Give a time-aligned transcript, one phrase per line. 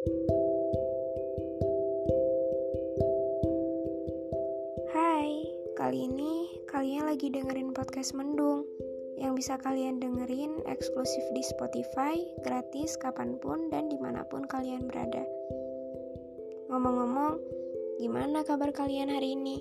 [0.00, 0.08] Hai,
[5.76, 8.64] kali ini kalian lagi dengerin podcast Mendung
[9.20, 14.88] yang bisa kalian dengerin eksklusif di Spotify, gratis kapan pun dan di mana pun kalian
[14.88, 15.20] berada.
[16.72, 17.36] Ngomong-ngomong,
[18.00, 19.60] gimana kabar kalian hari ini?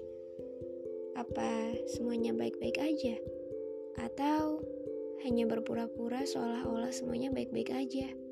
[1.19, 3.19] Apa semuanya baik-baik aja?
[3.99, 4.63] Atau
[5.27, 8.28] hanya berpura-pura seolah-olah semuanya baik-baik aja?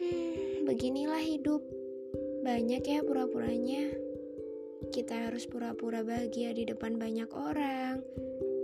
[0.00, 1.60] Hmm, beginilah hidup.
[2.40, 3.92] Banyak ya pura-puranya.
[4.88, 8.00] Kita harus pura-pura bahagia di depan banyak orang.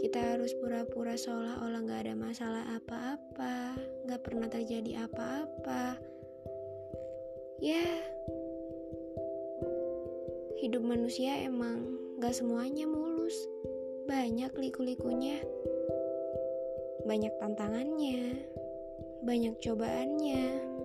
[0.01, 3.77] Kita harus pura-pura seolah-olah gak ada masalah apa-apa,
[4.09, 6.01] gak pernah terjadi apa-apa.
[7.61, 7.85] Ya,
[10.65, 13.37] hidup manusia emang gak semuanya mulus.
[14.09, 15.45] Banyak liku-likunya,
[17.05, 18.41] banyak tantangannya,
[19.21, 20.76] banyak cobaannya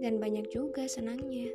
[0.00, 1.48] dan banyak juga senangnya.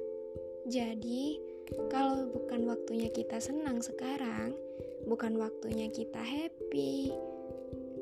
[0.69, 1.41] Jadi,
[1.89, 4.53] kalau bukan waktunya kita senang sekarang,
[5.09, 7.09] bukan waktunya kita happy,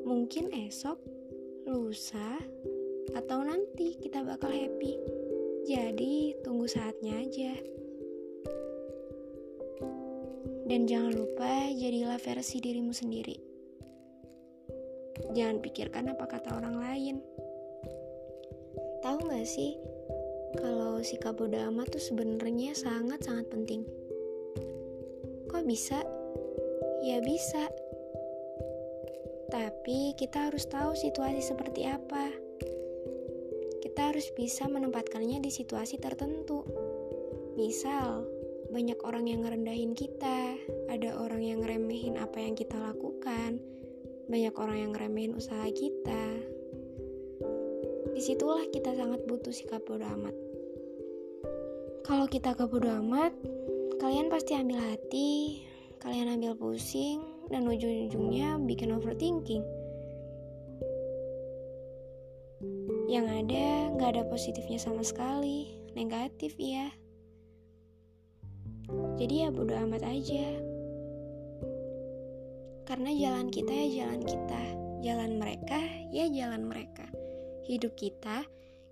[0.04, 1.00] mungkin esok,
[1.64, 2.36] lusa,
[3.16, 5.00] atau nanti kita bakal happy.
[5.64, 7.52] Jadi, tunggu saatnya aja.
[10.70, 13.34] Dan jangan lupa jadilah versi dirimu sendiri.
[15.34, 17.16] Jangan pikirkan apa kata orang lain.
[19.02, 19.74] Tahu gak sih,
[20.58, 23.86] kalau sikap bodo amat tuh sebenarnya sangat-sangat penting.
[25.46, 26.02] Kok bisa?
[27.06, 27.70] Ya bisa.
[29.50, 32.30] Tapi kita harus tahu situasi seperti apa.
[33.82, 36.62] Kita harus bisa menempatkannya di situasi tertentu.
[37.58, 38.26] Misal,
[38.70, 40.54] banyak orang yang ngerendahin kita,
[40.86, 43.58] ada orang yang ngeremehin apa yang kita lakukan,
[44.30, 46.26] banyak orang yang ngeremehin usaha kita,
[48.20, 50.36] di situlah kita sangat butuh sikap bodo amat.
[52.04, 53.32] Kalau kita ke bodo amat,
[53.96, 55.64] kalian pasti ambil hati,
[56.04, 59.64] kalian ambil pusing, dan ujung-ujungnya bikin overthinking.
[63.08, 66.92] Yang ada, nggak ada positifnya sama sekali, negatif ya.
[69.16, 70.60] Jadi ya bodo amat aja.
[72.84, 74.62] Karena jalan kita ya jalan kita,
[75.00, 75.80] jalan mereka
[76.12, 77.08] ya jalan mereka
[77.66, 78.44] hidup kita,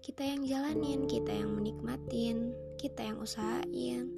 [0.04, 4.08] kita yang jalanin, kita yang menikmatin, kita yang usahain.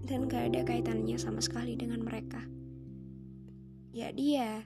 [0.00, 2.40] Dan gak ada kaitannya sama sekali dengan mereka.
[3.90, 4.64] Ya dia,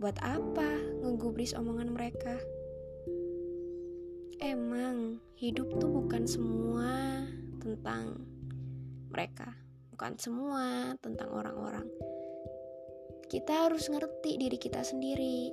[0.00, 2.38] buat apa ngegubris omongan mereka?
[4.38, 7.26] Emang hidup tuh bukan semua
[7.58, 8.22] tentang
[9.10, 9.50] mereka,
[9.90, 11.86] bukan semua tentang orang-orang.
[13.28, 15.52] Kita harus ngerti diri kita sendiri,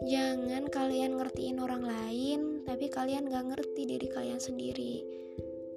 [0.00, 5.04] Jangan kalian ngertiin orang lain, tapi kalian gak ngerti diri kalian sendiri.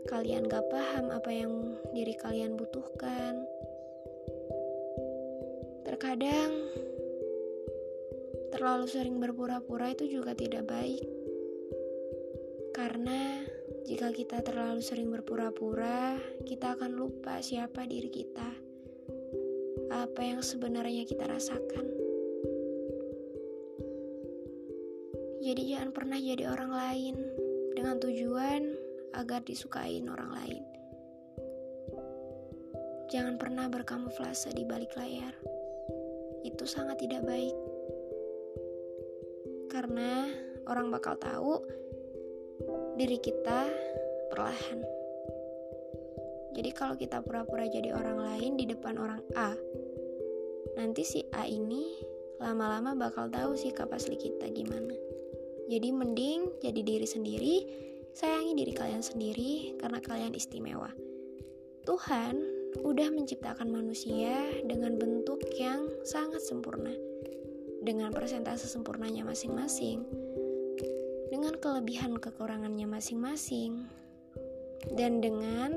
[0.07, 3.43] Kalian gak paham apa yang diri kalian butuhkan.
[5.83, 6.55] Terkadang,
[8.55, 11.03] terlalu sering berpura-pura itu juga tidak baik.
[12.71, 13.43] Karena
[13.83, 16.15] jika kita terlalu sering berpura-pura,
[16.47, 18.49] kita akan lupa siapa diri kita.
[19.91, 22.02] Apa yang sebenarnya kita rasakan.
[25.43, 27.15] Jadi jangan pernah jadi orang lain
[27.75, 28.63] dengan tujuan
[29.11, 30.63] agar disukain orang lain.
[33.11, 35.35] Jangan pernah berkamuflase di balik layar.
[36.47, 37.51] Itu sangat tidak baik.
[39.67, 40.31] Karena
[40.63, 41.59] orang bakal tahu
[42.95, 43.67] diri kita
[44.31, 44.79] perlahan.
[46.55, 49.51] Jadi kalau kita pura-pura jadi orang lain di depan orang A,
[50.79, 51.99] nanti si A ini
[52.39, 55.12] lama-lama bakal tahu sikap asli kita gimana.
[55.73, 57.55] Jadi mending jadi diri sendiri,
[58.13, 60.93] sayangi diri kalian sendiri karena kalian istimewa.
[61.89, 62.37] Tuhan
[62.85, 66.93] udah menciptakan manusia dengan bentuk yang sangat sempurna.
[67.81, 70.05] Dengan persentase sempurnanya masing-masing.
[71.33, 73.89] Dengan kelebihan kekurangannya masing-masing.
[74.93, 75.73] Dan dengan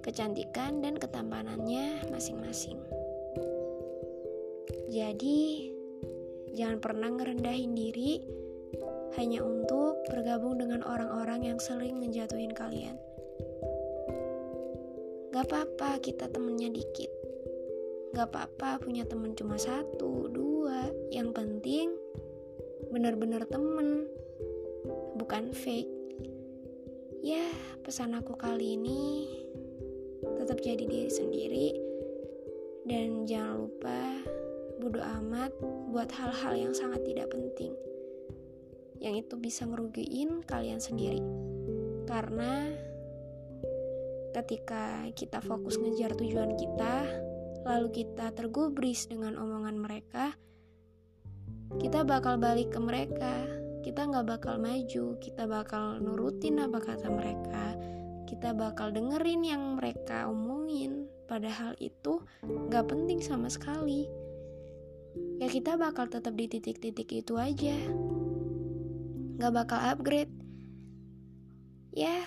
[0.00, 2.80] kecantikan dan ketampanannya masing-masing.
[4.88, 5.68] Jadi,
[6.56, 8.38] jangan pernah ngerendahin diri
[9.18, 12.94] hanya untuk bergabung dengan orang-orang yang sering ngejatuhin kalian.
[15.34, 17.10] Gak apa-apa kita temennya dikit.
[18.14, 20.86] Gak apa-apa punya temen cuma satu, dua.
[21.10, 21.86] Yang penting
[22.94, 24.06] bener-bener temen,
[25.18, 25.90] bukan fake.
[27.20, 27.50] Ya,
[27.82, 29.26] pesan aku kali ini
[30.38, 31.68] tetap jadi diri sendiri
[32.86, 34.00] dan jangan lupa
[34.78, 35.50] bodo amat
[35.90, 37.74] buat hal-hal yang sangat tidak penting.
[38.98, 41.22] Yang itu bisa ngerugiin kalian sendiri.
[42.06, 42.70] Karena
[44.34, 47.06] ketika kita fokus ngejar tujuan kita,
[47.66, 50.34] lalu kita tergubris dengan omongan mereka,
[51.76, 53.34] kita bakal balik ke mereka.
[53.78, 57.72] Kita nggak bakal maju, kita bakal nurutin apa kata mereka,
[58.28, 61.08] kita bakal dengerin yang mereka omongin.
[61.24, 64.08] Padahal itu nggak penting sama sekali.
[65.40, 67.76] Ya kita bakal tetap di titik-titik itu aja.
[69.38, 70.34] Nggak bakal upgrade.
[71.94, 72.26] Ya,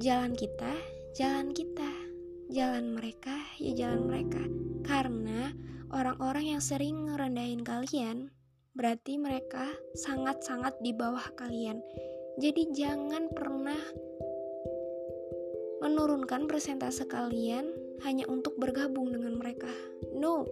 [0.00, 0.72] jalan kita,
[1.12, 1.90] jalan kita,
[2.48, 4.42] jalan mereka, ya jalan mereka.
[4.86, 5.52] Karena
[5.92, 8.32] orang-orang yang sering ngerendahin kalian,
[8.72, 11.84] berarti mereka sangat-sangat di bawah kalian.
[12.40, 13.78] Jadi jangan pernah
[15.84, 17.68] menurunkan persentase kalian
[18.00, 19.70] hanya untuk bergabung dengan mereka.
[20.16, 20.48] No,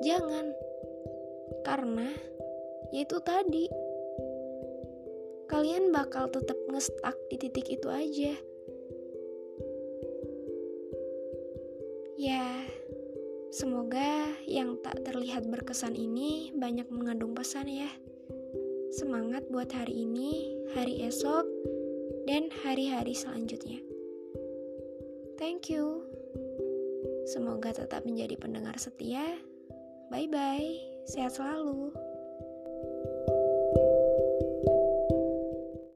[0.00, 0.56] jangan.
[1.60, 2.08] Karena
[2.90, 3.70] yaitu tadi
[5.50, 8.32] kalian bakal tetap ngestak di titik itu aja.
[12.20, 12.46] Ya,
[13.50, 17.90] semoga yang tak terlihat berkesan ini banyak mengandung pesan ya.
[18.94, 21.48] Semangat buat hari ini, hari esok,
[22.28, 23.80] dan hari-hari selanjutnya.
[25.40, 26.04] Thank you.
[27.26, 29.40] Semoga tetap menjadi pendengar setia.
[30.12, 30.76] Bye bye,
[31.08, 32.09] sehat selalu.